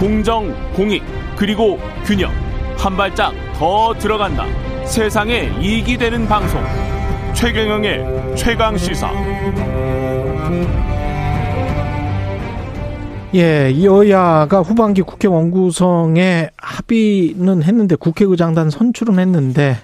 공정, 0.00 0.50
공익, 0.72 1.02
그리고 1.36 1.78
균형. 2.06 2.32
한 2.78 2.96
발짝 2.96 3.34
더 3.52 3.92
들어간다. 3.98 4.46
세상에 4.86 5.52
이익이 5.60 5.98
되는 5.98 6.26
방송. 6.26 6.58
최경영의 7.34 8.34
최강 8.34 8.78
시사. 8.78 9.12
예, 13.34 13.84
여야가 13.84 14.62
후반기 14.62 15.02
국회 15.02 15.28
원구성에 15.28 16.48
합의는 16.56 17.62
했는데 17.62 17.94
국회의장단 17.94 18.70
선출은 18.70 19.18
했는데 19.18 19.76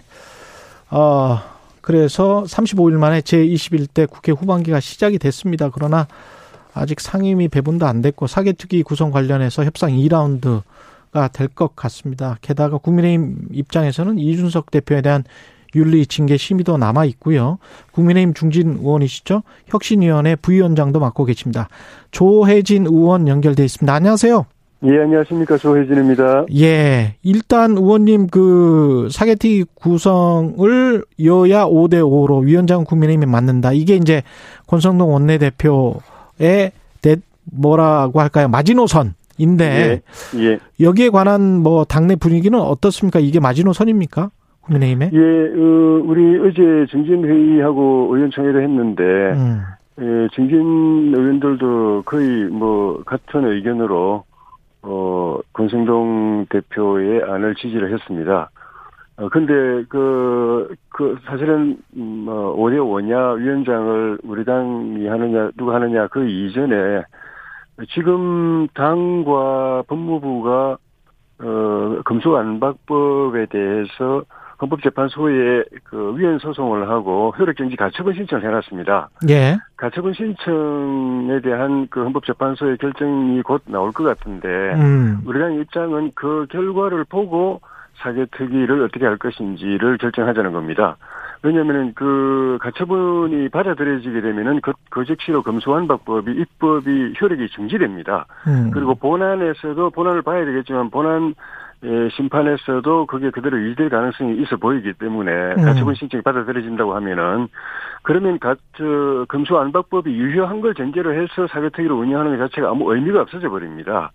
어 0.89 1.41
그래서 1.83 2.45
35일 2.49 2.93
만에 2.93 3.21
제21대 3.21 4.09
국회 4.09 4.33
후반기가 4.33 4.81
시작이 4.81 5.19
됐습니다. 5.19 5.69
그러나 5.69 6.09
아직 6.77 7.01
상임위 7.01 7.49
배분도 7.49 7.87
안 7.87 8.03
됐고 8.03 8.27
사개특위 8.27 8.83
구성 8.83 9.11
관련해서 9.11 9.65
협상 9.65 9.91
2라운드가 9.91 11.33
될 11.33 11.49
것 11.49 11.75
같습니다. 11.75 12.37
게다가 12.43 12.77
국민의힘 12.79 13.49
입장에서는 13.53 14.19
이준석 14.19 14.71
대표에 14.71 15.01
대한 15.01 15.25
윤리 15.75 16.07
징계 16.07 16.37
심의도 16.37 16.77
남아 16.77 17.05
있고요. 17.07 17.59
국민의힘 17.93 18.35
중진 18.35 18.79
의원이시죠? 18.81 19.43
혁신위원회 19.67 20.37
부위원장도 20.37 21.01
맡고 21.01 21.25
계십니다. 21.25 21.69
조혜진 22.11 22.87
의원 22.87 23.27
연결돼 23.29 23.65
있습니다. 23.65 23.93
안녕하세요. 23.93 24.47
예, 24.85 24.99
안녕하십니까. 25.01 25.57
조혜진입니다. 25.57 26.47
예. 26.59 27.15
일단 27.23 27.73
의원님 27.79 28.29
그 28.29 29.09
사개특위 29.11 29.65
구성을 29.75 31.05
여야 31.25 31.65
5대 31.65 31.95
5로 32.03 32.45
위원장 32.45 32.85
국민의힘이 32.85 33.27
맡는다. 33.27 33.73
이게 33.73 33.97
이제 33.97 34.23
권성동 34.67 35.13
원내대표 35.13 36.01
의 36.41 36.73
뭐라고 37.53 38.21
할까요? 38.21 38.49
마지노선인데 38.49 39.65
예, 39.65 40.03
예. 40.39 40.59
여기에 40.81 41.11
관한 41.11 41.63
뭐 41.63 41.85
당내 41.85 42.17
분위기는 42.17 42.59
어떻습니까? 42.59 43.21
이게 43.21 43.41
마지노선입니까? 43.41 44.31
국민의힘에? 44.63 45.11
예, 45.13 45.19
어, 45.19 46.03
우리 46.05 46.39
어제 46.41 46.87
증진 46.91 47.25
회의하고 47.25 48.11
의원총회를 48.13 48.63
했는데 48.63 49.03
음. 49.03 49.63
예, 50.01 50.29
증진 50.35 51.13
의원들도 51.17 52.03
거의 52.05 52.45
뭐 52.47 53.03
같은 53.05 53.45
의견으로 53.45 54.25
어 54.83 55.39
권성동 55.53 56.47
대표의 56.51 57.23
안을 57.23 57.55
지지를 57.57 57.93
했습니다. 57.93 58.51
어, 59.19 59.29
근데, 59.31 59.85
그, 59.89 60.75
그, 60.91 61.19
사실은, 61.25 61.79
뭐, 61.95 62.55
5대 62.57 62.77
5냐, 62.77 63.39
위원장을 63.39 64.19
우리 64.25 64.45
당이 64.45 65.07
하느냐, 65.07 65.51
누가 65.57 65.77
하느냐, 65.77 66.07
그 66.09 66.29
이전에, 66.29 67.03
지금 67.95 68.69
당과 68.75 69.85
법무부가, 69.87 70.77
어, 71.39 71.99
금속안박법에 72.05 73.47
대해서 73.47 74.23
헌법재판소에 74.61 75.65
그 75.85 76.17
위헌 76.17 76.39
소송을 76.39 76.89
하고 76.89 77.35
효력정지 77.39 77.77
가처분 77.77 78.15
신청을 78.15 78.45
해놨습니다. 78.45 79.11
예. 79.29 79.59
가처분 79.77 80.15
신청에 80.15 81.41
대한 81.43 81.87
그 81.91 82.03
헌법재판소의 82.05 82.79
결정이 82.79 83.43
곧 83.43 83.63
나올 83.67 83.93
것 83.93 84.05
같은데, 84.05 84.49
음. 84.49 85.21
우리 85.27 85.39
당 85.39 85.55
입장은 85.55 86.13
그 86.15 86.47
결과를 86.51 87.05
보고 87.05 87.61
사개특위를 87.99 88.83
어떻게 88.83 89.05
할 89.05 89.17
것인지를 89.17 89.99
결정하자는 89.99 90.53
겁니다. 90.53 90.97
왜냐하면 91.43 91.93
그 91.95 92.59
가처분이 92.61 93.51
받아들여지게 93.51 94.21
되면은 94.21 94.61
그, 94.63 94.73
그 94.91 95.05
즉시로 95.05 95.43
검수완 95.43 95.87
박법이 95.87 96.33
입법이 96.33 97.15
효력이 97.21 97.49
중지됩니다. 97.51 98.27
음. 98.47 98.71
그리고 98.73 98.95
본안에서도 98.95 99.91
본안을 99.91 100.23
봐야 100.23 100.45
되겠지만 100.45 100.91
본안 100.91 101.35
예, 101.85 102.09
심판에서도 102.17 103.07
그게 103.07 103.31
그대로 103.31 103.61
유지될 103.61 103.91
가능성이 103.91 104.41
있어 104.43 104.57
보이기 104.57 104.95
때문에 104.95 105.31
음. 105.59 105.65
가처분 105.65 105.95
신청이 105.95 106.23
받아들여진다고 106.23 106.95
하면은 106.97 107.49
그러면 108.03 108.39
가, 108.39 108.57
저, 108.77 109.27
검수안박법이 109.29 110.11
유효한 110.11 110.63
걸 110.63 110.75
전제로 110.75 111.13
해서 111.13 111.47
사개특위를 111.49 111.93
운영하는 111.93 112.39
것 112.39 112.49
자체가 112.49 112.71
아무 112.71 112.93
의미가 112.93 113.21
없어져 113.21 113.51
버립니다. 113.51 114.11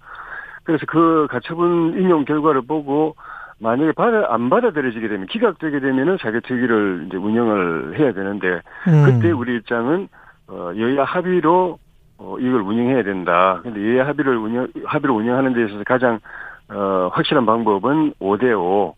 그래서 0.63 0.85
그 0.87 1.27
가처분 1.29 1.99
인용 1.99 2.25
결과를 2.25 2.61
보고 2.61 3.15
만약에 3.61 3.91
받아 3.91 4.25
안 4.33 4.49
받아들여지게 4.49 5.07
되면 5.07 5.27
기각되게 5.27 5.79
되면은 5.79 6.17
자격특위를 6.19 7.05
이제 7.07 7.17
운영을 7.17 7.99
해야 7.99 8.11
되는데 8.11 8.61
음. 8.87 9.05
그때 9.05 9.31
우리 9.31 9.55
입장은 9.57 10.07
어 10.47 10.71
여야 10.77 11.03
합의로 11.03 11.77
어 12.17 12.37
이걸 12.39 12.61
운영해야 12.61 13.03
된다. 13.03 13.59
근데 13.61 13.79
여야 13.79 14.07
합의를 14.07 14.35
운영 14.35 14.67
합의를 14.83 15.15
운영하는 15.15 15.53
데 15.53 15.65
있어서 15.65 15.83
가장 15.85 16.19
어 16.69 17.11
확실한 17.13 17.45
방법은 17.45 18.15
5대 18.19 18.59
5. 18.59 18.95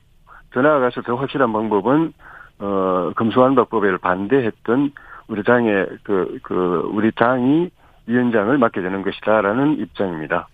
더 0.54 0.62
나아가서 0.62 1.02
더 1.02 1.16
확실한 1.16 1.52
방법은 1.52 2.14
어 2.60 3.12
금수환박법에 3.16 3.98
반대했던 3.98 4.92
우리 5.28 5.44
당의 5.44 5.88
그, 6.04 6.38
그, 6.44 6.90
우리 6.94 7.12
당이 7.12 7.70
위원장을 8.06 8.58
맡게 8.58 8.82
되는 8.82 9.02
것이다라는 9.02 9.80
입장입니다. 9.80 10.48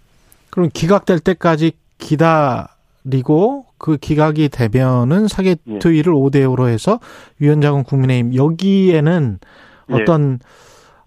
그럼 0.49 0.69
기각될 0.73 1.19
때까지 1.19 1.73
기다 1.97 2.75
그리고 3.03 3.68
그 3.79 3.97
기각이 3.97 4.49
되면은 4.49 5.27
사개특위를 5.27 6.13
예. 6.13 6.17
5대 6.17 6.43
5로 6.45 6.67
해서 6.67 6.99
위원장은 7.39 7.85
국민의힘 7.85 8.35
여기에는 8.35 9.39
예. 9.89 9.93
어떤 9.93 10.39
예. 10.41 10.45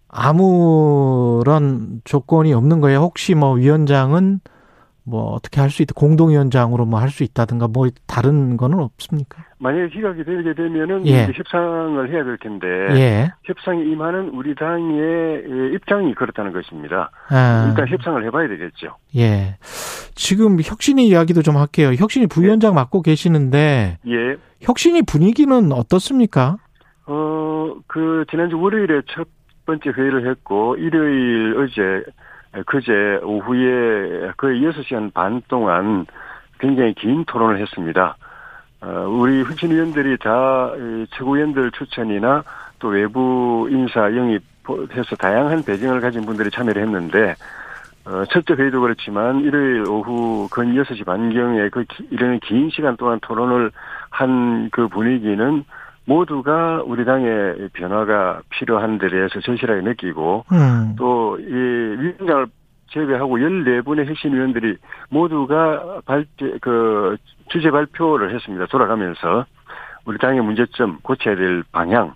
아무런 0.08 2.00
조건이 2.04 2.52
없는 2.52 2.80
거예요. 2.80 2.98
혹시 2.98 3.34
뭐 3.34 3.52
위원장은 3.54 4.40
뭐 5.04 5.32
어떻게 5.32 5.60
할 5.60 5.68
수 5.70 5.82
있다 5.82 5.94
공동위원장으로 5.96 6.84
뭐 6.86 7.00
할 7.00 7.08
수 7.10 7.24
있다든가 7.24 7.68
뭐 7.68 7.88
다른 8.06 8.56
거는 8.56 8.78
없습니까? 8.78 9.44
만약에 9.58 9.88
기각이 9.88 10.24
되게 10.24 10.54
되면은 10.54 11.06
예. 11.06 11.26
협상을 11.34 12.10
해야 12.12 12.24
될 12.24 12.36
텐데 12.38 12.66
예. 12.96 13.32
협상에 13.44 13.82
임하는 13.82 14.30
우리 14.30 14.54
당의 14.54 15.74
입장이 15.74 16.14
그렇다는 16.14 16.52
것입니다. 16.52 17.10
아. 17.30 17.66
일단 17.68 17.88
협상을 17.88 18.24
해봐야 18.26 18.48
되겠죠. 18.48 18.96
예. 19.16 19.56
지금 20.14 20.58
혁신이 20.62 21.06
이야기도 21.08 21.42
좀 21.42 21.56
할게요. 21.56 21.92
혁신이 21.96 22.26
부위원장 22.28 22.72
예. 22.72 22.74
맡고 22.74 23.02
계시는데 23.02 23.98
예. 24.06 24.36
혁신이 24.60 25.02
분위기는 25.02 25.72
어떻습니까? 25.72 26.56
어, 27.06 27.74
그 27.88 28.24
지난주 28.30 28.58
월요일에 28.60 29.02
첫 29.14 29.26
번째 29.66 29.90
회의를 29.90 30.28
했고 30.30 30.76
일요일 30.76 31.56
어제 31.58 32.04
그제 32.66 33.20
오후에 33.22 34.32
거의 34.36 34.60
6시간 34.62 35.12
반 35.12 35.42
동안 35.48 36.06
굉장히 36.58 36.94
긴 36.94 37.24
토론을 37.24 37.58
했습니다. 37.58 38.16
어, 38.80 39.06
우리 39.08 39.42
혁신 39.42 39.70
위원들이 39.70 40.18
다 40.18 40.72
최고위원들 41.16 41.70
추천이나 41.72 42.42
또 42.78 42.88
외부 42.88 43.68
인사 43.70 44.02
영입해서 44.02 45.16
다양한 45.16 45.62
배경을 45.64 46.00
가진 46.00 46.26
분들이 46.26 46.50
참여를 46.50 46.82
했는데 46.82 47.34
어, 48.04 48.24
첫째 48.30 48.54
회의도 48.54 48.80
그렇지만 48.80 49.40
일요일 49.40 49.88
오후 49.88 50.48
근 50.50 50.74
6시 50.74 51.04
반경에 51.06 51.69
그 51.69 51.84
이런 52.10 52.40
긴 52.40 52.69
시간 52.70 52.96
동안 52.96 53.19
토론을 53.20 53.70
한 54.10 54.69
그 54.70 54.88
분위기는 54.88 55.64
모두가 56.04 56.82
우리 56.84 57.04
당의 57.04 57.68
변화가 57.72 58.42
필요한 58.50 58.98
데 58.98 59.08
대해서 59.08 59.40
절실하게 59.40 59.82
느끼고 59.82 60.44
음. 60.52 60.96
또이 60.96 61.44
위원장을 61.44 62.46
제외하고 62.90 63.38
14분의 63.38 64.08
핵심 64.08 64.34
위원들이 64.34 64.76
모두가 65.08 66.00
발제, 66.04 66.58
그 66.60 67.16
주제 67.48 67.70
발표를 67.70 68.34
했습니다. 68.34 68.66
돌아가면서 68.66 69.46
우리 70.04 70.18
당의 70.18 70.42
문제점 70.42 70.98
고쳐야 71.02 71.36
될 71.36 71.62
방향 71.72 72.14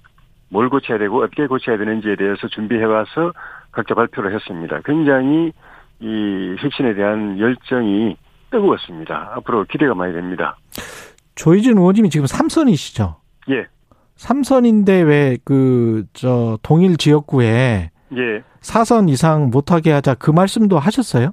뭘 0.48 0.68
고쳐야 0.68 0.98
되고 0.98 1.22
어떻게 1.22 1.46
고쳐야 1.46 1.78
되는지에 1.78 2.16
대해서 2.16 2.46
준비해 2.48 2.84
와서 2.84 3.32
각자 3.72 3.94
발표를 3.94 4.34
했습니다. 4.34 4.80
굉장히 4.84 5.52
이 6.00 6.56
혁신에 6.58 6.94
대한 6.94 7.38
열정이 7.38 8.16
뜨거웠습니다. 8.50 9.32
앞으로 9.36 9.64
기대가 9.64 9.94
많이 9.94 10.12
됩니다. 10.12 10.56
조희진 11.34 11.78
의원님이 11.78 12.10
지금 12.10 12.26
삼선이시죠? 12.26 13.16
예. 13.50 13.66
삼선인데 14.16 15.02
왜 15.02 15.36
그 15.44 16.04
저 16.12 16.58
동일 16.62 16.96
지역구에 16.96 17.90
예. 18.16 18.42
사선 18.60 19.08
이상 19.08 19.50
못하게 19.50 19.92
하자 19.92 20.14
그 20.14 20.30
말씀도 20.30 20.78
하셨어요? 20.78 21.30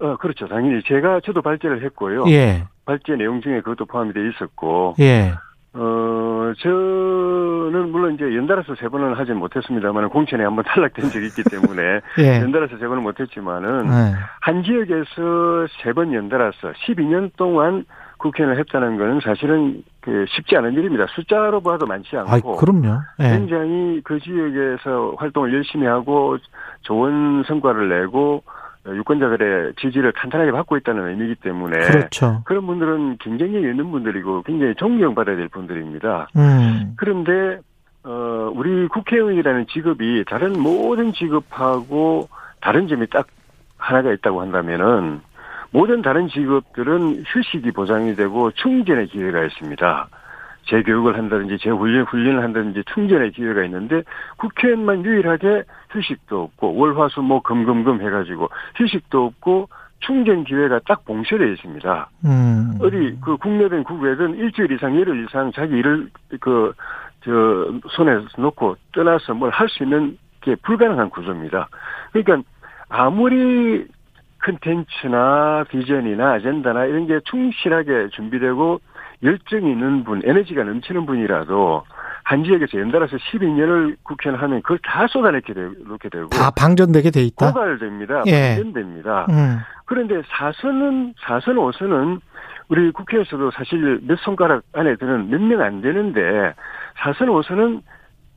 어 0.00 0.16
그렇죠. 0.18 0.46
당연히 0.48 0.82
제가 0.84 1.20
저도 1.24 1.42
발제를 1.42 1.82
했고요. 1.84 2.24
예. 2.28 2.64
발제 2.84 3.16
내용 3.16 3.40
중에 3.40 3.60
그것도 3.60 3.86
포함이 3.86 4.12
돼 4.12 4.20
있었고. 4.28 4.94
예. 5.00 5.32
어, 5.74 6.52
저는 6.60 7.90
물론 7.92 8.14
이제 8.14 8.24
연달아서 8.24 8.74
세 8.80 8.88
번은 8.88 9.14
하진 9.14 9.36
못했습니다만 9.36 10.08
공천에 10.08 10.42
한번 10.42 10.64
탈락된 10.66 11.10
적이 11.10 11.26
있기 11.26 11.42
때문에 11.44 12.00
예. 12.18 12.40
연달아서 12.40 12.78
세 12.78 12.86
번은 12.86 13.02
못했지만은 13.02 13.86
예. 13.86 14.14
한 14.40 14.62
지역에서 14.62 15.66
세 15.82 15.92
번 15.92 16.12
연달아서 16.14 16.72
12년 16.86 17.30
동안 17.36 17.84
국회의원을 18.18 18.60
했다는 18.60 18.98
것은 18.98 19.20
사실은 19.24 19.82
그 20.00 20.26
쉽지 20.28 20.56
않은 20.56 20.72
일입니다. 20.74 21.06
숫자로 21.14 21.60
봐도 21.60 21.86
많지 21.86 22.16
않고. 22.16 22.54
아, 22.54 22.56
그럼요. 22.56 23.00
네. 23.18 23.38
굉장히 23.38 24.00
그 24.02 24.18
지역에서 24.20 25.14
활동을 25.16 25.54
열심히 25.54 25.86
하고 25.86 26.36
좋은 26.82 27.44
성과를 27.46 27.88
내고 27.88 28.42
유권자들의 28.86 29.74
지지를 29.80 30.12
탄탄하게 30.12 30.52
받고 30.52 30.76
있다는 30.78 31.08
의미이기 31.08 31.36
때문에 31.36 31.78
그렇죠. 31.78 32.42
그런 32.44 32.66
분들은 32.66 33.18
경쟁력이 33.18 33.68
있는 33.68 33.90
분들이고 33.90 34.42
굉장히 34.42 34.74
존경받아야 34.76 35.36
될 35.36 35.48
분들입니다. 35.48 36.28
음. 36.36 36.94
그런데 36.96 37.60
어 38.04 38.50
우리 38.54 38.86
국회의원이라는 38.88 39.66
직업이 39.66 40.24
다른 40.26 40.58
모든 40.58 41.12
직업하고 41.12 42.28
다른 42.60 42.88
점이 42.88 43.08
딱 43.08 43.26
하나가 43.76 44.12
있다고 44.12 44.40
한다면은 44.40 45.20
모든 45.70 46.02
다른 46.02 46.28
직업들은 46.28 47.24
휴식이 47.26 47.72
보장이 47.72 48.14
되고 48.14 48.50
충전의 48.52 49.08
기회가 49.08 49.44
있습니다. 49.44 50.08
재교육을 50.66 51.16
한다든지 51.16 51.56
재훈련 51.58 52.04
훈련을 52.04 52.42
한다든지 52.42 52.82
충전의 52.92 53.32
기회가 53.32 53.64
있는데 53.64 54.02
국회의원만 54.36 55.04
유일하게 55.04 55.64
휴식도 55.90 56.42
없고 56.42 56.76
월화수목 56.76 57.42
금금금 57.44 58.02
해가지고 58.02 58.48
휴식도 58.76 59.24
없고 59.24 59.68
충전 60.00 60.44
기회가 60.44 60.78
딱 60.86 61.04
봉쇄되어 61.06 61.48
있습니다. 61.48 62.10
음. 62.26 62.78
어디 62.80 63.16
그 63.24 63.36
국내든 63.38 63.82
국외든 63.84 64.36
일주일 64.36 64.72
이상 64.72 64.94
열흘 64.98 65.24
이상 65.24 65.50
자기 65.52 65.76
일을 65.76 66.08
그 66.40 66.72
저 67.24 67.30
손에 67.90 68.24
놓고 68.38 68.76
떠나서 68.92 69.34
뭘 69.34 69.50
할 69.50 69.68
수 69.68 69.82
있는 69.82 70.16
게 70.40 70.54
불가능한 70.62 71.10
구조입니다. 71.10 71.68
그러니까 72.12 72.48
아무리 72.88 73.86
컨텐츠나 74.44 75.64
비전이나 75.70 76.32
아젠다나 76.34 76.84
이런 76.86 77.06
게 77.06 77.20
충실하게 77.24 78.08
준비되고 78.12 78.80
열정이 79.22 79.70
있는 79.72 80.04
분, 80.04 80.22
에너지가 80.24 80.62
넘치는 80.64 81.06
분이라도 81.06 81.84
한 82.24 82.44
지역에서 82.44 82.78
연달아서 82.78 83.16
12년을 83.16 83.96
국회의원 84.02 84.40
하면 84.42 84.62
그걸 84.62 84.78
다 84.84 85.06
쏟아내게 85.08 85.54
되, 85.54 85.60
놓게 85.86 86.08
되고 86.10 86.28
다 86.28 86.50
방전되게 86.50 87.10
돼 87.10 87.22
있다. 87.22 87.52
고갈됩니다. 87.52 88.22
예. 88.26 88.56
방전됩니다. 88.56 89.26
음. 89.30 89.58
그런데 89.86 90.20
사선은 90.28 91.14
사선 91.20 91.56
5선은 91.56 92.20
우리 92.68 92.90
국회에서도 92.92 93.50
사실 93.52 94.00
몇 94.06 94.18
손가락 94.18 94.62
안에 94.74 94.96
드는 94.96 95.30
몇 95.30 95.40
명 95.40 95.62
안 95.62 95.80
되는데 95.80 96.54
사선 97.02 97.28
5선은 97.28 97.80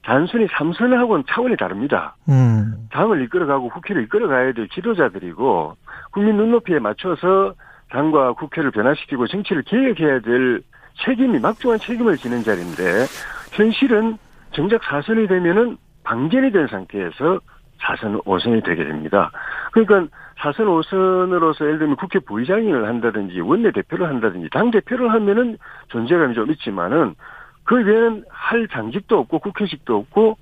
단순히 0.03 0.47
삼선하고는 0.57 1.25
차원이 1.29 1.57
다릅니다. 1.57 2.15
음. 2.29 2.87
당을 2.91 3.21
이끌어가고 3.23 3.69
국회를 3.69 4.03
이끌어가야 4.03 4.53
될 4.53 4.67
지도자들이고 4.69 5.75
국민 6.11 6.37
눈높이에 6.37 6.79
맞춰서 6.79 7.53
당과 7.89 8.33
국회를 8.33 8.71
변화시키고 8.71 9.27
정치를 9.27 9.63
개혁해야 9.63 10.19
될 10.19 10.61
책임이 11.05 11.39
막중한 11.39 11.79
책임을 11.79 12.17
지는 12.17 12.43
자리인데 12.43 13.05
현실은 13.51 14.17
정작 14.51 14.83
사선이 14.83 15.27
되면은 15.27 15.77
방전이 16.03 16.51
된 16.51 16.67
상태에서 16.67 17.39
사선 17.79 18.19
5선이 18.21 18.63
되게 18.63 18.83
됩니다. 18.85 19.31
그러니까 19.71 20.07
사선 20.39 20.67
5선으로서 20.67 21.65
예를 21.65 21.79
들면 21.79 21.95
국회 21.95 22.19
부의장을 22.19 22.87
한다든지 22.87 23.39
원내대표를 23.39 24.07
한다든지 24.07 24.49
당대표를 24.51 25.11
하면은 25.11 25.57
존재감이 25.89 26.33
좀 26.33 26.49
있지만은 26.51 27.15
그 27.63 27.75
외에는 27.75 28.25
할 28.29 28.67
당직도 28.67 29.19
없고 29.19 29.39
국회식도 29.39 29.95
없고 29.95 30.37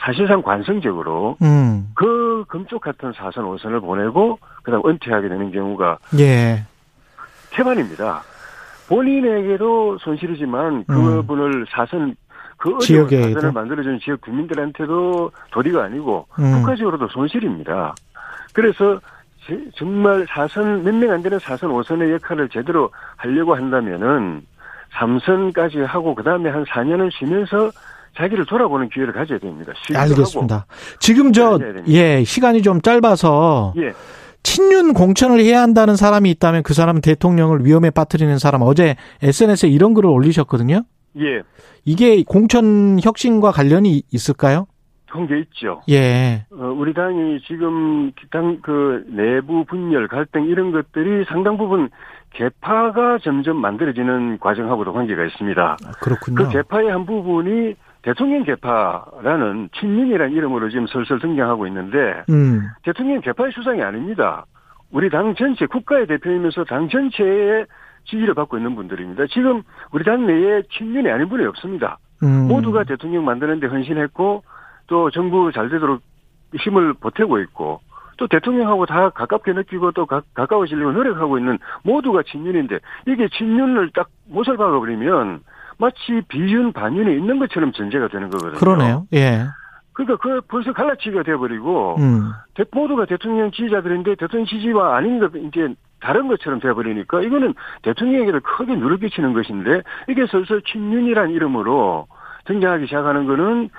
사실상 0.00 0.42
관성적으로 0.42 1.36
음. 1.42 1.90
그 1.94 2.44
금쪽 2.48 2.80
같은 2.80 3.12
사선 3.12 3.44
5선을 3.44 3.80
보내고 3.80 4.38
그다음 4.62 4.82
은퇴하게 4.86 5.28
되는 5.28 5.50
경우가 5.52 5.98
예. 6.18 6.64
태반입니다. 7.50 8.22
본인에게도 8.88 9.98
손실이지만 9.98 10.84
그분을 10.86 11.54
음. 11.60 11.64
사선 11.70 12.16
그 12.56 12.78
지역에 12.80 13.22
사선을 13.34 13.52
만들어주는 13.52 14.00
지역 14.00 14.20
국민들한테도 14.22 15.30
도리가 15.52 15.84
아니고 15.84 16.26
음. 16.38 16.52
국가적으로도 16.56 17.08
손실입니다. 17.08 17.94
그래서 18.52 19.00
정말 19.76 20.26
사선 20.28 20.82
몇 20.84 20.94
명 20.94 21.10
안 21.10 21.22
되는 21.22 21.38
사선 21.38 21.70
5선의 21.70 22.12
역할을 22.14 22.48
제대로 22.50 22.90
하려고 23.16 23.54
한다면은 23.54 24.42
3선까지 24.92 25.84
하고 25.86 26.14
그다음에 26.14 26.50
한 26.50 26.64
4년을 26.64 27.10
쉬면서 27.12 27.70
자기를 28.16 28.46
돌아보는 28.46 28.88
기회를 28.90 29.12
가져야 29.12 29.38
됩니다. 29.38 29.72
알겠습니다. 29.94 30.66
지금 30.98 31.32
저, 31.32 31.58
예, 31.88 32.24
시간이 32.24 32.62
좀 32.62 32.80
짧아서. 32.80 33.74
예. 33.78 33.92
친윤 34.42 34.94
공천을 34.94 35.40
해야 35.40 35.60
한다는 35.60 35.96
사람이 35.96 36.30
있다면 36.30 36.62
그 36.62 36.72
사람은 36.72 37.02
대통령을 37.02 37.64
위험에 37.64 37.90
빠뜨리는 37.90 38.38
사람 38.38 38.62
어제 38.62 38.96
SNS에 39.22 39.68
이런 39.68 39.92
글을 39.94 40.08
올리셨거든요. 40.08 40.82
예. 41.18 41.42
이게 41.84 42.22
공천 42.24 42.98
혁신과 43.02 43.50
관련이 43.52 44.02
있을까요? 44.12 44.66
그런 45.10 45.26
게 45.26 45.40
있죠. 45.40 45.82
예. 45.90 46.46
어, 46.52 46.66
우리 46.76 46.94
당이 46.94 47.40
지금 47.46 48.12
당 48.30 48.60
그 48.62 49.04
내부 49.08 49.64
분열, 49.64 50.08
갈등 50.08 50.44
이런 50.46 50.70
것들이 50.70 51.24
상당 51.28 51.58
부분 51.58 51.90
개파가 52.32 53.18
점점 53.22 53.56
만들어지는 53.56 54.38
과정하고도 54.38 54.92
관계가 54.92 55.24
있습니다. 55.26 55.76
아, 55.84 55.90
그렇군요. 56.00 56.36
그 56.36 56.48
개파의 56.50 56.88
한 56.90 57.04
부분이 57.06 57.74
대통령 58.02 58.44
개파라는 58.44 59.70
친윤이라는 59.74 60.34
이름으로 60.34 60.70
지금 60.70 60.86
설설 60.86 61.18
등장하고 61.18 61.66
있는데 61.66 62.24
음. 62.30 62.62
대통령 62.82 63.20
개파의 63.20 63.52
수상이 63.52 63.82
아닙니다. 63.82 64.46
우리 64.90 65.10
당 65.10 65.34
전체 65.34 65.66
국가의 65.66 66.06
대표이면서 66.06 66.64
당 66.64 66.88
전체의 66.88 67.66
지지를 68.04 68.34
받고 68.34 68.56
있는 68.56 68.74
분들입니다. 68.74 69.26
지금 69.30 69.62
우리 69.92 70.04
당 70.04 70.26
내에 70.26 70.62
친윤이 70.70 71.10
아닌 71.10 71.28
분이 71.28 71.44
없습니다. 71.46 71.98
음. 72.22 72.48
모두가 72.48 72.84
대통령 72.84 73.24
만드는데 73.24 73.66
헌신했고 73.66 74.42
또 74.86 75.10
정부 75.10 75.52
잘 75.52 75.68
되도록 75.68 76.00
힘을 76.54 76.94
보태고 76.94 77.38
있고 77.40 77.80
또 78.16 78.26
대통령하고 78.26 78.86
다 78.86 79.10
가깝게 79.10 79.52
느끼고 79.52 79.92
또 79.92 80.04
가, 80.04 80.22
가까워지려고 80.34 80.92
노력하고 80.92 81.38
있는 81.38 81.58
모두가 81.84 82.22
친윤인데 82.22 82.78
이게 83.06 83.28
친윤을 83.28 83.90
딱 83.94 84.08
못을 84.28 84.56
박아버리면 84.56 85.40
마치 85.80 86.22
비윤 86.28 86.72
반윤이 86.72 87.12
있는 87.16 87.38
것처럼 87.38 87.72
전제가 87.72 88.08
되는 88.08 88.28
거거든요. 88.28 88.58
그러네요. 88.58 89.06
예. 89.14 89.46
그러니까 89.92 90.16
그 90.18 90.40
벌써 90.42 90.72
갈라치기가 90.72 91.22
돼버리고 91.22 91.96
음. 91.98 92.30
모두가 92.72 93.06
대통령 93.06 93.50
지지자들인데 93.50 94.14
대통령 94.16 94.46
지지와 94.46 94.96
아닌 94.96 95.18
것 95.18 95.32
이제 95.34 95.74
다른 96.00 96.28
것처럼 96.28 96.60
돼버리니까 96.60 97.22
이거는 97.22 97.54
대통령에게도 97.82 98.40
크게 98.40 98.76
누를 98.76 98.98
끼치는 98.98 99.32
것인데 99.32 99.82
이게 100.08 100.26
슬슬 100.26 100.62
친윤이란 100.62 101.30
이름으로 101.30 102.06
등장하기 102.44 102.86
시작하는 102.86 103.26
거는 103.26 103.70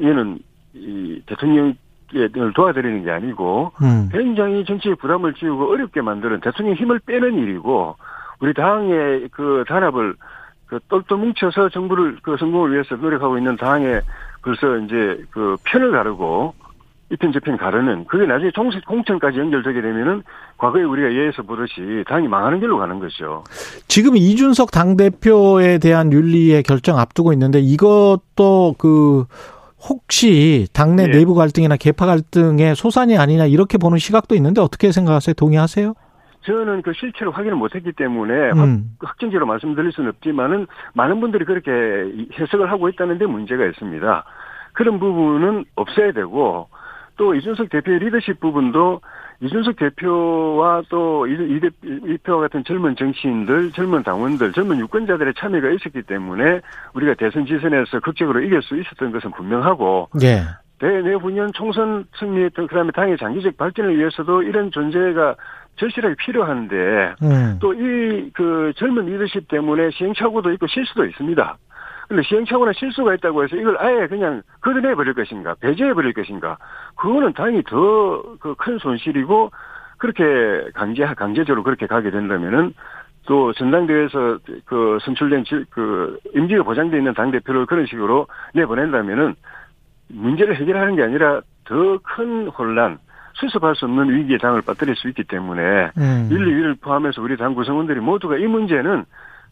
얘는 0.00 0.38
이 0.74 1.22
대통령 1.26 1.74
을 2.12 2.52
도와드리는 2.54 3.04
게 3.04 3.10
아니고 3.12 3.70
음. 3.82 4.08
굉장히 4.10 4.64
정치의 4.64 4.96
부담을 4.96 5.32
지우고 5.34 5.70
어렵게 5.70 6.00
만드는 6.00 6.40
대통령 6.40 6.74
힘을 6.74 6.98
빼는 7.06 7.38
일이고 7.38 7.94
우리 8.40 8.52
당의 8.52 9.28
그 9.30 9.64
단합을 9.68 10.16
그 10.70 10.78
똘똘 10.88 11.18
뭉쳐서 11.18 11.70
정부를 11.70 12.18
그 12.22 12.36
성공을 12.38 12.72
위해서 12.72 12.94
노력하고 12.94 13.36
있는 13.36 13.56
당에 13.56 14.00
벌써 14.42 14.78
이제 14.78 15.20
그 15.32 15.56
편을 15.64 15.90
가르고 15.90 16.54
이편 17.12 17.32
저편 17.32 17.56
가르는 17.56 18.04
그게 18.06 18.24
나중에 18.24 18.52
총식 18.54 18.86
공천까지 18.86 19.40
연결되게 19.40 19.82
되면은 19.82 20.22
과거에 20.58 20.84
우리가 20.84 21.12
예에서 21.12 21.42
보듯이 21.42 22.04
당이 22.06 22.28
망하는 22.28 22.60
길로 22.60 22.78
가는 22.78 23.00
거죠. 23.00 23.42
지금 23.88 24.16
이준석 24.16 24.70
당 24.70 24.96
대표에 24.96 25.78
대한 25.78 26.12
윤리의 26.12 26.62
결정 26.62 26.98
앞두고 26.98 27.32
있는데 27.32 27.58
이것도 27.58 28.76
그 28.78 29.24
혹시 29.88 30.68
당내 30.72 31.06
네. 31.06 31.18
내부 31.18 31.34
갈등이나 31.34 31.76
개파 31.76 32.06
갈등의 32.06 32.76
소산이 32.76 33.18
아니냐 33.18 33.46
이렇게 33.46 33.76
보는 33.76 33.98
시각도 33.98 34.36
있는데 34.36 34.60
어떻게 34.60 34.92
생각하세요? 34.92 35.34
동의하세요? 35.34 35.94
저는 36.42 36.82
그 36.82 36.92
실체로 36.94 37.32
확인을 37.32 37.56
못했기 37.56 37.92
때문에 37.92 38.50
음. 38.52 38.96
확정적으로 39.00 39.46
말씀드릴 39.46 39.92
수는 39.92 40.10
없지만은 40.10 40.66
많은 40.94 41.20
분들이 41.20 41.44
그렇게 41.44 41.70
해석을 42.38 42.70
하고 42.70 42.88
있다는데 42.88 43.26
문제가 43.26 43.66
있습니다. 43.66 44.24
그런 44.72 44.98
부분은 44.98 45.64
없어야 45.74 46.12
되고 46.12 46.68
또 47.16 47.34
이준석 47.34 47.68
대표의 47.68 47.98
리더십 47.98 48.40
부분도 48.40 49.02
이준석 49.42 49.76
대표와 49.76 50.82
또이 50.88 51.60
대표와 51.60 52.40
같은 52.42 52.64
젊은 52.64 52.96
정치인들, 52.96 53.72
젊은 53.72 54.02
당원들, 54.02 54.52
젊은 54.52 54.78
유권자들의 54.78 55.34
참여가 55.36 55.70
있었기 55.70 56.02
때문에 56.02 56.60
우리가 56.94 57.14
대선 57.14 57.46
지선에서 57.46 58.00
극적으로 58.00 58.40
이길 58.40 58.62
수 58.62 58.78
있었던 58.78 59.12
것은 59.12 59.30
분명하고 59.32 60.08
예. 60.22 60.42
내후년 60.80 61.52
총선 61.52 62.06
승리했던 62.18 62.66
그다음에 62.66 62.90
당의 62.92 63.18
장기적 63.18 63.56
발전을 63.58 63.98
위해서도 63.98 64.42
이런 64.42 64.70
존재가 64.70 65.36
절실하게 65.76 66.14
필요한데 66.16 67.14
음. 67.22 67.58
또이 67.60 68.30
그 68.34 68.72
젊은 68.76 69.06
리더십 69.06 69.48
때문에 69.48 69.90
시행착오도 69.92 70.52
있고 70.52 70.66
실수도 70.66 71.04
있습니다. 71.06 71.56
근데 72.08 72.22
시행착오나 72.24 72.72
실수가 72.72 73.14
있다고 73.14 73.44
해서 73.44 73.56
이걸 73.56 73.76
아예 73.78 74.06
그냥 74.08 74.42
걷어내 74.62 74.94
버릴 74.96 75.14
것인가, 75.14 75.54
배제해 75.60 75.94
버릴 75.94 76.12
것인가, 76.12 76.58
그거는 76.96 77.32
당연히 77.34 77.62
더 77.62 78.36
그 78.40 78.54
큰 78.56 78.78
손실이고 78.78 79.50
그렇게 79.98 80.24
강제 80.74 81.04
강제적으로 81.06 81.62
그렇게 81.62 81.86
가게 81.86 82.10
된다면은 82.10 82.74
또 83.26 83.52
전당대회에서 83.52 84.38
그 84.64 84.98
선출된 85.02 85.44
그 85.70 86.18
임기가 86.34 86.64
보장돼 86.64 86.96
있는 86.98 87.14
당 87.14 87.30
대표를 87.30 87.66
그런 87.66 87.86
식으로 87.86 88.26
내보낸다면은 88.54 89.34
문제를 90.08 90.56
해결하는 90.56 90.96
게 90.96 91.02
아니라 91.04 91.42
더 91.64 91.98
큰 92.02 92.48
혼란, 92.48 92.98
수습할 93.34 93.74
수 93.76 93.86
없는 93.86 94.10
위기에 94.10 94.38
당을 94.38 94.62
빠뜨릴 94.62 94.96
수 94.96 95.08
있기 95.08 95.24
때문에 95.24 95.90
음. 95.96 96.28
1, 96.30 96.38
2위를 96.38 96.80
포함해서 96.80 97.22
우리 97.22 97.36
당 97.36 97.54
구성원들이 97.54 98.00
모두가 98.00 98.36
이 98.36 98.46
문제는 98.46 99.04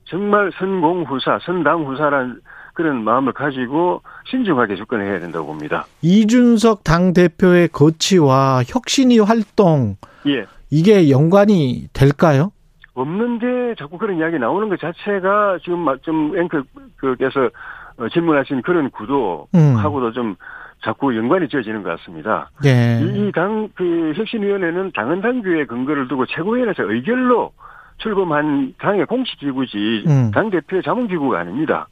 정말 0.04 0.50
선공후사, 0.58 1.38
선당후사란 1.42 2.40
그런 2.74 3.02
마음을 3.02 3.32
가지고 3.32 4.02
신중하게 4.30 4.76
접근해야 4.76 5.18
된다고 5.20 5.46
봅니다. 5.46 5.86
이준석 6.00 6.84
당 6.84 7.12
대표의 7.12 7.68
거치와 7.68 8.62
혁신위 8.66 9.18
활동, 9.18 9.96
예. 10.26 10.46
이게 10.70 11.10
연관이 11.10 11.88
될까요? 11.92 12.52
없는데 12.94 13.74
자꾸 13.78 13.98
그런 13.98 14.18
이야기 14.18 14.38
나오는 14.38 14.68
것 14.68 14.78
자체가 14.80 15.58
지금 15.62 15.86
좀 16.02 16.36
앵커께서 16.36 17.50
어, 17.98 18.08
질문하신 18.08 18.62
그런 18.62 18.90
구도하고도 18.90 20.06
음. 20.06 20.12
좀 20.14 20.36
자꾸 20.82 21.16
연관이 21.16 21.48
지어지는 21.48 21.82
것 21.82 21.98
같습니다. 21.98 22.50
예. 22.64 23.00
이당 23.02 23.68
그 23.74 24.12
혁신위원회는 24.16 24.92
당헌 24.94 25.20
당규에 25.20 25.64
근거를 25.66 26.08
두고 26.08 26.26
최고위원회에서 26.26 26.84
의결로 26.84 27.52
출범한 27.98 28.74
당의 28.78 29.06
공식 29.06 29.38
기구지 29.40 30.04
음. 30.06 30.30
당 30.32 30.50
대표의 30.50 30.82
자문 30.82 31.08
기구가 31.08 31.40
아닙니다. 31.40 31.88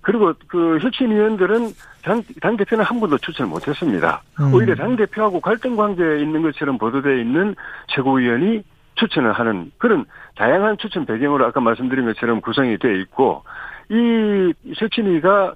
그리고 0.00 0.32
그 0.46 0.78
혁신위원들은 0.80 1.68
당, 2.02 2.22
당 2.40 2.56
대표는 2.56 2.84
한 2.84 3.00
번도 3.00 3.18
추천을 3.18 3.50
못했습니다. 3.50 4.22
음. 4.40 4.54
오히려 4.54 4.74
당 4.76 4.96
대표하고 4.96 5.40
갈등 5.40 5.76
관계에 5.76 6.20
있는 6.20 6.42
것처럼 6.42 6.78
보도되어 6.78 7.16
있는 7.16 7.54
최고위원이 7.88 8.62
추천을 8.94 9.32
하는 9.32 9.70
그런 9.78 10.04
다양한 10.36 10.78
추천 10.78 11.06
배경으로 11.06 11.46
아까 11.46 11.60
말씀드린 11.60 12.04
것처럼 12.06 12.40
구성이 12.40 12.78
되어 12.78 12.92
있고 12.92 13.42
이 13.90 14.52
혁신위가 14.76 15.54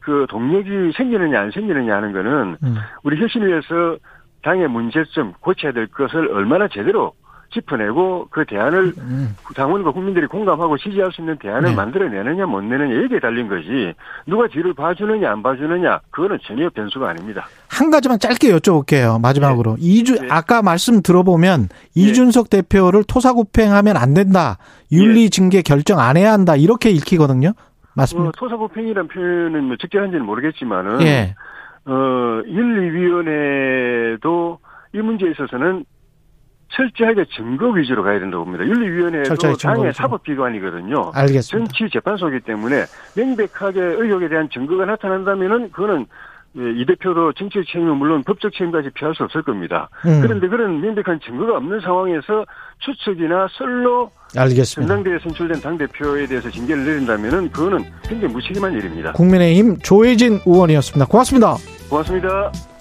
그 0.00 0.26
동력이 0.28 0.92
생기느냐 0.96 1.40
안 1.40 1.50
생기느냐 1.50 1.96
하는 1.96 2.12
거는 2.12 2.56
음. 2.62 2.76
우리 3.02 3.20
혁신위에서 3.20 3.96
당의 4.42 4.68
문제점 4.68 5.32
고쳐야 5.40 5.72
될 5.72 5.86
것을 5.86 6.30
얼마나 6.32 6.68
제대로 6.68 7.12
짚어내고 7.54 8.28
그 8.30 8.44
대안을 8.44 8.92
음. 8.98 9.36
당원과 9.54 9.92
국민들이 9.92 10.26
공감하고 10.26 10.76
지지할 10.76 11.12
수 11.12 11.22
있는 11.22 11.38
대안을 11.38 11.70
네. 11.70 11.74
만들어내느냐 11.74 12.46
못 12.46 12.62
내느냐 12.62 13.02
여기에 13.04 13.20
달린 13.20 13.48
거지 13.48 13.94
누가 14.26 14.48
뒤를 14.48 14.74
봐주느냐 14.74 15.30
안 15.30 15.42
봐주느냐 15.42 16.00
그거는 16.10 16.38
전혀 16.46 16.68
변수가 16.70 17.08
아닙니다. 17.08 17.46
한 17.68 17.90
가지만 17.90 18.18
짧게 18.18 18.50
여쭤볼게요. 18.56 19.20
마지막으로 19.20 19.76
네. 19.76 19.82
이주 19.82 20.20
네. 20.20 20.28
아까 20.30 20.62
말씀 20.62 21.00
들어보면 21.00 21.68
네. 21.68 21.68
이준석 21.94 22.50
대표를 22.50 23.04
토사구팽하면 23.04 23.96
안 23.96 24.14
된다. 24.14 24.58
윤리징계 24.92 25.58
네. 25.58 25.62
결정 25.62 26.00
안 26.00 26.16
해야 26.16 26.32
한다. 26.32 26.56
이렇게 26.56 26.90
읽히거든요. 26.90 27.52
맞습니다. 27.94 28.28
어, 28.28 28.32
토사구팽이라는 28.36 29.08
표현은 29.08 29.64
뭐 29.64 29.76
적절한지는 29.76 30.24
모르겠지만은 30.24 31.00
예. 31.02 31.34
어, 31.86 32.42
윤리위원회도 32.46 34.58
이 34.94 34.98
문제에 34.98 35.30
있어서는 35.30 35.84
철저하게 36.68 37.26
증거 37.36 37.68
위주로 37.68 38.02
가야 38.02 38.18
된다고 38.18 38.44
봅니다. 38.44 38.66
윤리위원회도 38.66 39.34
당의 39.62 39.92
사법기관이거든요. 39.92 41.12
알겠습니다. 41.14 41.72
정치 41.72 41.92
재판소이기 41.92 42.40
때문에 42.40 42.84
명백하게 43.16 43.80
의혹에 43.80 44.28
대한 44.28 44.48
증거가 44.50 44.84
나타난다면은 44.84 45.70
그거는 45.70 46.06
예, 46.56 46.70
이 46.80 46.86
대표도 46.86 47.32
정치적 47.32 47.66
책임은 47.66 47.96
물론 47.96 48.22
법적 48.22 48.52
책임까지 48.52 48.90
피할 48.90 49.14
수 49.14 49.24
없을 49.24 49.42
겁니다. 49.42 49.88
음. 50.06 50.20
그런데 50.22 50.46
그런 50.48 50.80
명백한 50.80 51.20
증거가 51.20 51.56
없는 51.56 51.80
상황에서 51.80 52.44
추측이나 52.78 53.48
설로 53.58 54.10
알겠습니다. 54.36 54.94
전당대회 54.94 55.18
선출된 55.18 55.60
당대표에 55.60 56.26
대해서 56.26 56.50
징계를 56.50 56.84
내린다면은 56.84 57.50
그거는 57.50 57.84
굉장히 58.04 58.34
무책임한 58.34 58.72
일입니다. 58.72 59.12
국민의힘 59.12 59.78
조혜진 59.78 60.40
의원이었습니다. 60.46 61.06
고맙습니다. 61.06 61.56
고맙습니다. 61.90 62.73